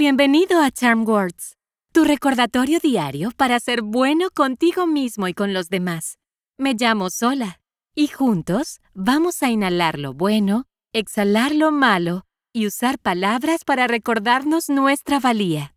[0.00, 1.56] Bienvenido a Charm Words,
[1.90, 6.20] tu recordatorio diario para ser bueno contigo mismo y con los demás.
[6.56, 7.60] Me llamo Sola
[7.96, 14.68] y juntos vamos a inhalar lo bueno, exhalar lo malo y usar palabras para recordarnos
[14.68, 15.74] nuestra valía.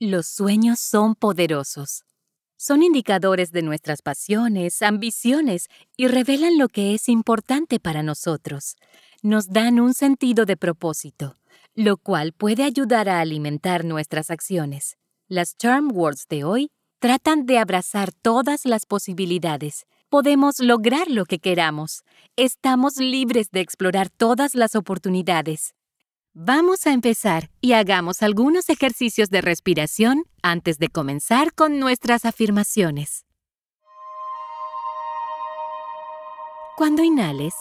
[0.00, 2.04] Los sueños son poderosos.
[2.56, 8.76] Son indicadores de nuestras pasiones, ambiciones y revelan lo que es importante para nosotros.
[9.20, 11.36] Nos dan un sentido de propósito
[11.74, 14.96] lo cual puede ayudar a alimentar nuestras acciones.
[15.28, 19.86] Las Charm Words de hoy tratan de abrazar todas las posibilidades.
[20.08, 22.02] Podemos lograr lo que queramos.
[22.36, 25.74] Estamos libres de explorar todas las oportunidades.
[26.34, 33.24] Vamos a empezar y hagamos algunos ejercicios de respiración antes de comenzar con nuestras afirmaciones.
[36.76, 37.54] Cuando inhales,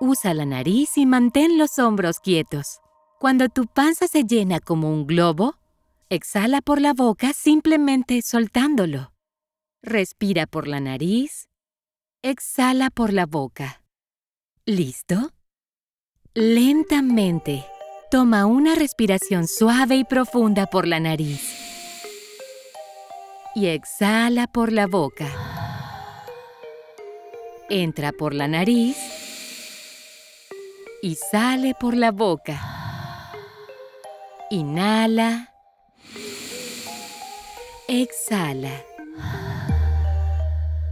[0.00, 2.80] usa la nariz y mantén los hombros quietos.
[3.18, 5.56] Cuando tu panza se llena como un globo,
[6.08, 9.12] exhala por la boca simplemente soltándolo.
[9.82, 11.48] Respira por la nariz,
[12.22, 13.82] exhala por la boca.
[14.66, 15.32] ¿Listo?
[16.32, 17.64] Lentamente,
[18.08, 21.42] toma una respiración suave y profunda por la nariz.
[23.56, 25.26] Y exhala por la boca.
[27.68, 28.96] Entra por la nariz
[31.02, 32.77] y sale por la boca.
[34.50, 35.50] Inhala.
[37.86, 38.82] Exhala.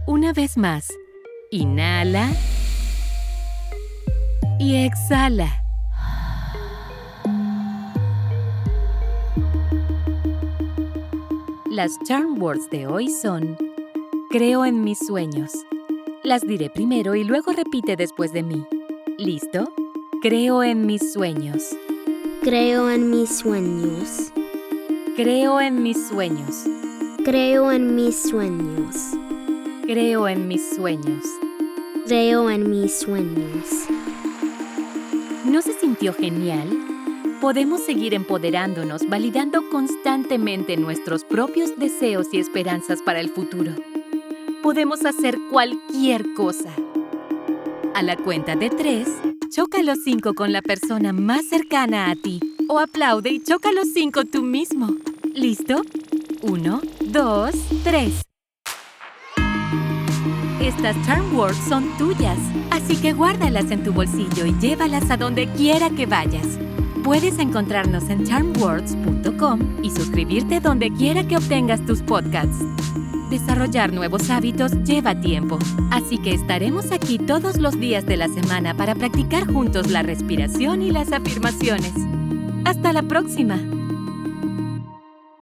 [0.05, 0.93] Una vez más.
[1.49, 2.29] Inhala.
[4.59, 5.63] Y exhala.
[11.71, 13.57] Las charm words de hoy son
[14.29, 15.51] Creo en mis sueños.
[16.23, 18.63] Las diré primero y luego repite después de mí.
[19.17, 19.73] ¿Listo?
[20.21, 21.63] Creo en mis sueños.
[22.47, 24.31] Creo en mis sueños.
[25.17, 26.63] Creo en mis sueños.
[27.25, 28.95] Creo en mis sueños.
[29.83, 31.25] Creo en mis sueños.
[32.05, 33.67] Creo en mis sueños.
[35.43, 36.69] ¿No se sintió genial?
[37.41, 43.73] Podemos seguir empoderándonos, validando constantemente nuestros propios deseos y esperanzas para el futuro.
[44.63, 46.69] Podemos hacer cualquier cosa.
[47.93, 49.09] A la cuenta de tres,
[49.49, 53.87] choca los cinco con la persona más cercana a ti o aplaude y choca los
[53.93, 54.95] cinco tú mismo.
[55.33, 55.81] ¿Listo?
[56.41, 58.21] Uno, dos, tres.
[60.59, 62.37] Estas Charm Words son tuyas,
[62.71, 66.59] así que guárdalas en tu bolsillo y llévalas a donde quiera que vayas.
[67.03, 72.57] Puedes encontrarnos en charmwords.com y suscribirte donde quiera que obtengas tus podcasts.
[73.29, 75.59] Desarrollar nuevos hábitos lleva tiempo,
[75.91, 80.81] así que estaremos aquí todos los días de la semana para practicar juntos la respiración
[80.81, 81.93] y las afirmaciones.
[82.63, 83.76] Hasta la próxima.